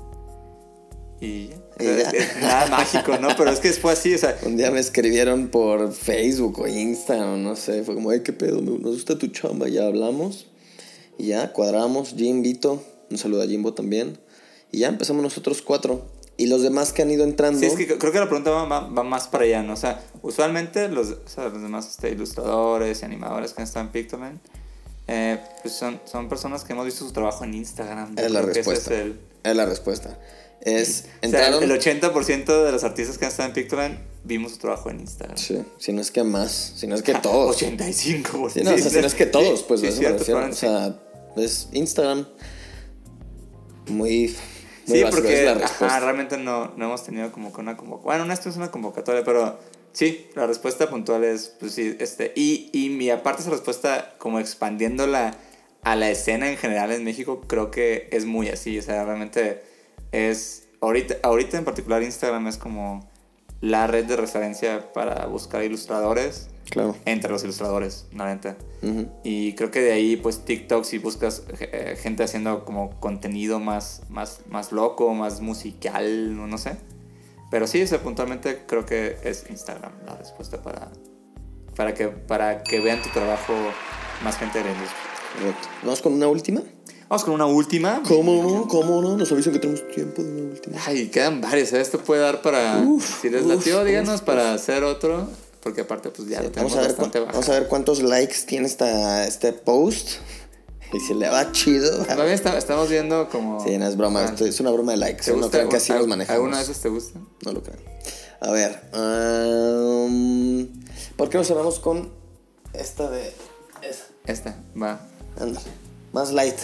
[1.22, 1.52] Y.
[1.80, 2.12] O ya.
[2.42, 3.28] nada mágico, ¿no?
[3.38, 7.44] Pero es que fue así, o sea, Un día me escribieron por Facebook o Instagram,
[7.44, 7.84] no sé.
[7.84, 9.68] Fue como, ay, qué pedo, nos gusta tu chamba.
[9.68, 10.48] Ya hablamos.
[11.18, 12.14] Y ya cuadramos.
[12.18, 12.84] Jim, Vito.
[13.10, 14.18] Un saludo a Jimbo también.
[14.72, 16.06] Y ya empezamos nosotros cuatro.
[16.36, 17.60] Y los demás que han ido entrando.
[17.60, 19.74] Sí, es que creo que la pregunta va, va- va más para allá, ¿no?
[19.74, 23.86] O sea, usualmente los, o sea, los demás este, ilustradores y animadores que han estado
[23.86, 24.40] en Pictoline,
[25.08, 28.16] eh, pues son, son personas que hemos visto su trabajo en Instagram.
[28.18, 28.94] Es la respuesta.
[28.96, 30.18] Es el, Es la respuesta.
[30.64, 31.64] Es, o sea, entraron...
[31.64, 35.38] el 80% de los artistas que han estado en Pictoline vimos su trabajo en Instagram.
[35.38, 37.62] Sí, si no es que más, si no es que todos.
[37.62, 37.94] 85%.
[37.94, 38.24] Sí,
[38.64, 40.96] no, o sea, si no es que todos, Sí, pues sí, eso cierto, O sea,
[41.36, 42.26] es Instagram.
[43.88, 44.36] Muy,
[44.88, 48.20] muy Sí, porque es la ajá, realmente no, no hemos tenido como que una convocatoria.
[48.20, 49.60] Bueno, esto es una convocatoria, pero
[49.92, 54.40] sí, la respuesta puntual es, pues sí, este, y, y mi aparte esa respuesta, como
[54.40, 55.36] expandiéndola
[55.82, 59.73] a la escena en general en México, creo que es muy así, o sea, realmente
[60.14, 63.10] es, ahorita, ahorita en particular Instagram es como
[63.60, 66.96] la red de referencia para buscar ilustradores Claro.
[67.06, 68.56] entre los ilustradores, la neta.
[68.82, 69.08] Ujú.
[69.24, 74.04] Y creo que de ahí, pues TikTok, si buscas eh, gente haciendo como contenido más,
[74.10, 76.78] más, más loco, más musical, no, no sé.
[77.52, 80.90] Pero sí, o sea, puntualmente creo que es Instagram la respuesta para,
[81.76, 83.54] para, que, para que vean tu trabajo
[84.24, 85.02] más gente de la industria.
[85.38, 85.68] Correcto.
[85.84, 86.62] Vamos con una última.
[87.14, 88.02] Vamos con una última.
[88.08, 88.68] ¿Cómo no?
[88.68, 89.16] ¿Cómo no?
[89.16, 90.78] Nos avisan que tenemos tiempo de una última.
[90.88, 91.72] Ay, quedan varios.
[91.74, 91.80] ¿eh?
[91.80, 92.80] Esto puede dar para.
[92.80, 95.28] Uf, si les uf, latió, díganos uf, para hacer otro.
[95.62, 97.32] Porque aparte, pues ya Sí, lo tenemos vamos, a ver bastante bajo.
[97.34, 100.10] vamos a ver cuántos likes tiene esta, este post.
[100.92, 102.04] Y si le va chido.
[102.04, 103.64] Todavía está- estamos viendo como.
[103.64, 104.22] Sí, no es broma.
[104.22, 105.24] Ah, esto es una broma de likes.
[105.26, 105.36] ¿Te ¿eh?
[105.38, 106.36] No crean que así ¿Al- los manejamos.
[106.36, 107.20] ¿Alguno de esos te gusta?
[107.46, 107.78] No lo creo.
[108.42, 108.82] A ver.
[108.96, 110.68] um,
[111.16, 112.12] ¿Por qué no cerramos con
[112.74, 113.32] esta de.
[113.84, 114.04] Esa?
[114.26, 115.00] Esta, va.
[115.40, 115.66] Ándale.
[116.12, 116.56] Más light.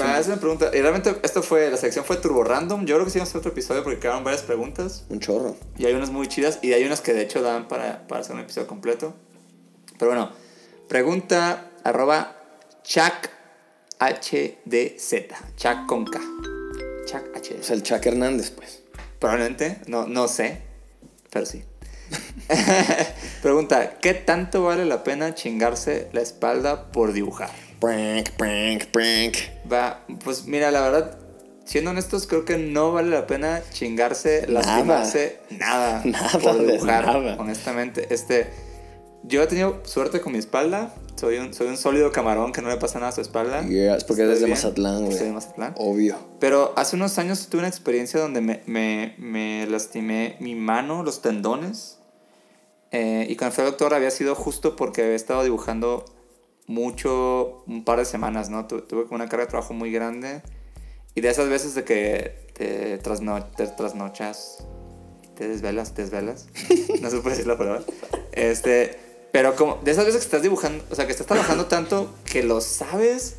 [0.00, 0.70] Va, es una pregunta.
[0.72, 2.86] Y realmente esto fue, la sección fue turbo random.
[2.86, 5.04] Yo creo que sí vamos a hacer otro episodio porque quedaron varias preguntas.
[5.08, 5.56] Un chorro.
[5.76, 8.34] Y hay unas muy chidas y hay unas que de hecho dan para, para hacer
[8.34, 9.14] un episodio completo.
[9.98, 10.30] Pero bueno,
[10.88, 12.36] pregunta arroba
[12.84, 13.28] Chuck
[13.98, 15.26] HDZ.
[15.56, 16.20] Chuck con K.
[17.06, 17.62] Chuck O HDZ.
[17.64, 18.82] sea, el Chuck Hernández, pues.
[19.18, 20.62] Probablemente, no, no sé,
[21.30, 21.64] pero sí.
[23.42, 27.50] Pregunta, ¿qué tanto vale la pena chingarse la espalda por dibujar?
[27.80, 29.36] Prank, prank, prank.
[29.70, 31.18] Va, pues mira, la verdad,
[31.64, 37.36] siendo honestos, creo que no vale la pena chingarse, lastimarse, nada, Nada por dibujar, nada.
[37.38, 38.12] honestamente.
[38.12, 38.48] Este,
[39.22, 42.68] yo he tenido suerte con mi espalda, soy un, soy un sólido camarón que no
[42.68, 43.62] le pasa nada a su espalda.
[43.66, 45.16] Yeah, es porque eres de Mazatlán, güey.
[45.16, 45.74] Soy de Mazatlán.
[45.76, 46.16] Obvio.
[46.40, 51.20] Pero hace unos años tuve una experiencia donde me, me, me lastimé mi mano, los
[51.22, 51.98] tendones.
[52.90, 56.04] Eh, y cuando fui al doctor había sido justo porque había estado dibujando
[56.68, 58.66] mucho, un par de semanas, ¿no?
[58.66, 60.42] Tu- tuve como una carga de trabajo muy grande.
[61.16, 64.58] Y de esas veces de que te, trasno te trasnochas,
[65.36, 66.46] te desvelas, te desvelas.
[67.00, 67.82] No se puede decir la palabra.
[68.32, 68.96] Este,
[69.32, 72.42] pero como de esas veces que estás dibujando, o sea, que estás trabajando tanto que
[72.42, 73.36] lo sabes,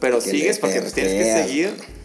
[0.00, 1.99] pero Que sigues porque tienes que seguir.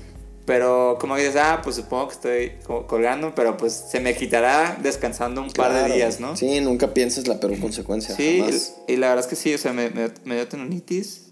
[0.45, 2.51] Pero como dices, ah, pues supongo que estoy
[2.87, 6.35] colgando, pero pues se me quitará descansando un par de días, ¿no?
[6.35, 8.15] Sí, nunca pienses la peor consecuencia.
[8.15, 8.75] Sí, jamás.
[8.87, 11.23] y, y la verdad es que sí, o sea, me, me, me dio tendonitis.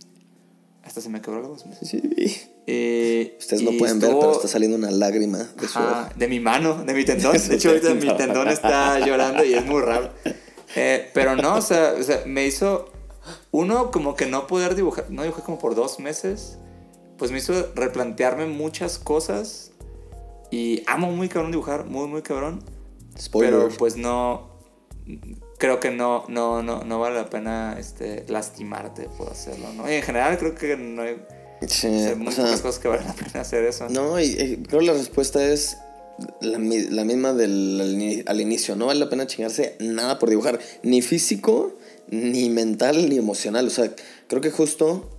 [0.84, 1.64] Hasta se me quebró la voz.
[1.82, 2.02] Sí.
[2.66, 6.40] Eh, Ustedes no pueden ver, pero está saliendo una lágrima de su Ajá, de mi
[6.40, 7.38] mano, de mi tendón.
[7.48, 10.12] De hecho, ahorita mi tendón está llorando y es muy raro.
[10.76, 12.90] Eh, pero no, o sea, o sea, me hizo.
[13.52, 15.06] Uno, como que no poder dibujar.
[15.10, 16.58] No dibujé como por dos meses.
[17.24, 19.72] Pues me hizo replantearme muchas cosas.
[20.52, 22.62] Y amo muy cabrón dibujar, muy, muy cabrón.
[23.18, 23.54] Spoiler.
[23.54, 24.58] Pero pues no.
[25.58, 29.90] Creo que no, no, no, no vale la pena este, lastimarte por hacerlo, ¿no?
[29.90, 31.16] Y en general creo que no hay
[31.66, 33.88] Sí, o sea, o muy sea, pocas cosas que valen la pena hacer eso.
[33.88, 35.78] No, y, y creo que la respuesta es
[36.42, 38.76] la, mi- la misma del al inicio.
[38.76, 41.72] No vale la pena chingarse nada por dibujar, ni físico,
[42.10, 43.66] ni mental, ni emocional.
[43.66, 43.90] O sea,
[44.28, 45.10] creo que justo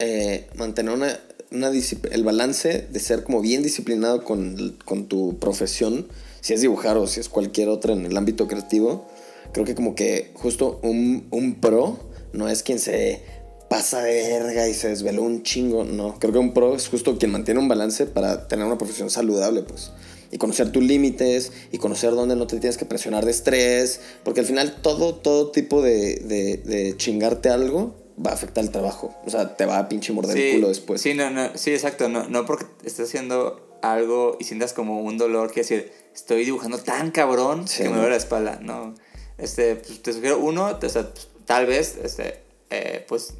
[0.00, 1.20] eh, mantener una,
[1.54, 6.06] el balance de ser como bien disciplinado con, con tu profesión,
[6.40, 9.06] si es dibujar o si es cualquier otra en el ámbito creativo,
[9.52, 11.98] creo que como que justo un, un pro
[12.32, 13.22] no es quien se
[13.68, 16.18] pasa de verga y se desveló un chingo, no.
[16.18, 19.62] Creo que un pro es justo quien mantiene un balance para tener una profesión saludable,
[19.62, 19.92] pues.
[20.30, 24.00] Y conocer tus límites y conocer dónde no te tienes que presionar de estrés.
[24.24, 29.14] Porque al final todo, todo tipo de chingarte algo va a afectar el trabajo.
[29.26, 31.00] O sea, te va a pinche morder el culo después.
[31.00, 32.08] Sí, no, no, sí, exacto.
[32.08, 36.78] No, no porque estés haciendo algo y sientas como un dolor, que decir, estoy dibujando
[36.78, 38.58] tan cabrón Sí, que me duele la espalda.
[38.62, 38.94] No.
[39.38, 43.34] Este, pues, te sugiero, uno, te- o sea, pues, tal vez, este, eh, pues,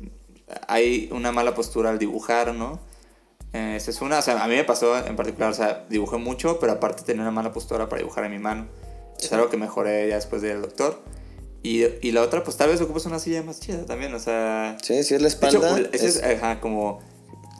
[0.68, 2.80] hay una mala postura al dibujar, ¿no?
[3.52, 6.16] Eh, esa es una, o sea, a mí me pasó en particular, o sea, dibujé
[6.16, 8.66] mucho, pero aparte tenía una mala postura para dibujar en mi mano.
[9.18, 11.00] Es algo que mejoré ya después del doctor.
[11.64, 14.76] Y, y la otra, pues tal vez ocupas una silla más chida también, o sea...
[14.82, 15.88] Sí, si es la De hecho, espalda.
[15.92, 17.00] es, es- ajá, como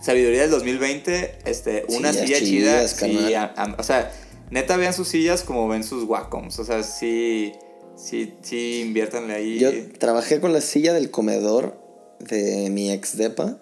[0.02, 2.86] sabiduría del 2020, este, una silla chida.
[2.86, 4.12] sí, a- a- o sea,
[4.50, 6.58] neta vean sus sillas como ven sus Wacoms.
[6.58, 7.52] O sea, sí,
[7.96, 9.58] sí, sí, inviértanle ahí.
[9.58, 11.80] Yo trabajé con la silla del comedor
[12.20, 13.58] de mi ex depa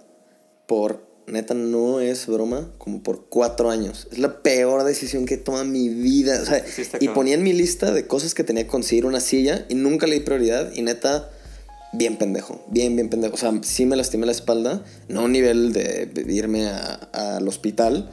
[0.66, 4.08] por, neta, no es broma, como por cuatro años.
[4.12, 6.40] Es la peor decisión que he tomado en mi vida.
[6.40, 9.20] O sea, Sí, y ponía en mi lista de cosas que tenía que conseguir una
[9.20, 11.30] silla y nunca le di prioridad y neta,
[11.92, 13.34] bien pendejo, bien, bien pendejo.
[13.34, 18.10] O sea, sí me lastimé la espalda, no a un nivel de, irme al hospital,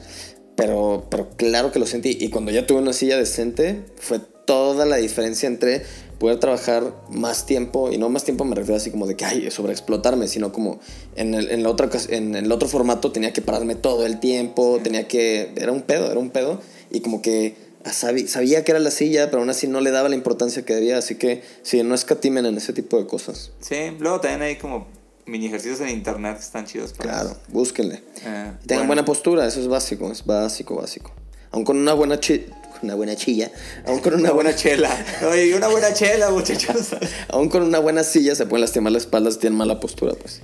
[0.56, 2.16] pero, pero claro que lo sentí.
[2.20, 5.82] Y cuando ya tuve una silla decente, fue toda la diferencia entre
[6.18, 9.50] poder trabajar más tiempo, y no más tiempo me refiero así como de que, ay,
[9.50, 10.80] sobreexplotarme, sino como
[11.16, 14.80] en el, en la otra, en el otro formato tenía que pararme todo el tiempo,
[14.82, 18.80] tenía que, era un pedo, era un pedo, y como que sabi- sabía que era
[18.80, 21.82] la silla, pero aún así no le daba la importancia que debía, así que sí,
[21.82, 23.52] no escatimen en ese tipo de cosas.
[23.60, 24.88] Sí, luego también hay como
[25.24, 27.40] mini ejercicios en internet que están chidos para Claro, eso.
[27.48, 27.94] búsquenle.
[27.94, 31.12] Eh, Tengan bueno, buena postura, eso es básico, es básico, básico.
[31.52, 32.44] Aún con una buena chi-
[32.82, 33.50] una buena chilla,
[33.86, 35.06] aún con una Una buena buena chela.
[35.30, 36.88] Oye, una buena chela, muchachos.
[37.28, 40.40] aún con una buena silla se pueden lastimar la espalda si tienen mala postura, pues.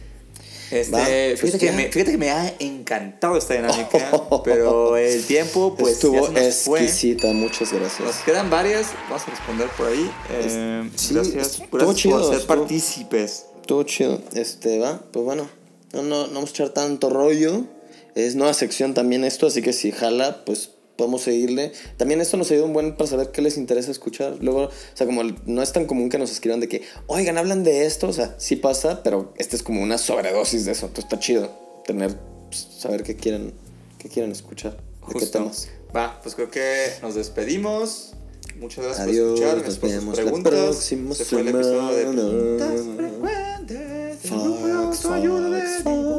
[0.70, 4.10] Este, pues fíjate, que me, fíjate que me ha encantado esta dinámica,
[4.44, 6.46] pero el tiempo pues Estuvo fue.
[6.84, 8.00] exquisita, muchas gracias.
[8.00, 10.10] Nos quedan varias, vamos a responder por ahí.
[10.32, 13.46] Eh, sí, gracias chido, por ser estuvo- partícipes.
[13.64, 14.20] Todo chido.
[14.34, 15.48] Este, va, pues bueno.
[15.92, 17.64] No, no, no vamos a echar tanto rollo.
[18.16, 21.72] Es nueva sección también esto, así que si jala, pues podemos seguirle.
[21.96, 24.36] También esto nos ayuda un buen para saber qué les interesa escuchar.
[24.40, 27.64] Luego, o sea, como no es tan común que nos escriban de que, oigan, hablan
[27.64, 28.08] de esto.
[28.08, 30.86] O sea, sí pasa, pero este es como una sobredosis de eso.
[30.86, 31.50] Entonces está chido
[31.86, 32.16] tener,
[32.48, 33.52] pues, saber qué quieren,
[33.98, 34.72] qué quieren escuchar.
[34.72, 35.38] De qué Justo.
[35.38, 35.68] temas.
[35.94, 38.12] Va, pues creo que nos despedimos.
[38.58, 39.66] Muchas gracias Adiós, por escuchar.
[39.66, 40.52] nos vemos la preguntas.
[40.54, 44.18] próxima Este fue el episodio de preguntas frecuentes.
[44.30, 46.15] Fox, de Fox,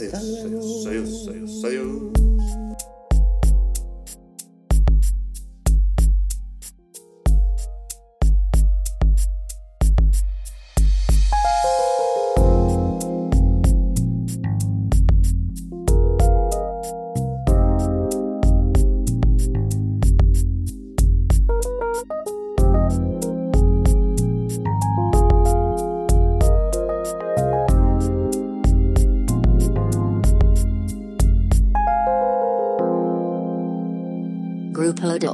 [0.00, 0.10] dibujo.
[0.10, 0.10] Fox.
[0.10, 0.14] Gracias.
[0.14, 0.88] Hasta Adiós, luego.
[0.88, 2.29] adiós, adiós, adiós, adiós.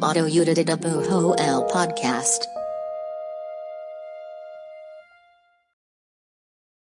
[0.06, 2.65] Grupo de Autoayuda de Bujo el Podcast.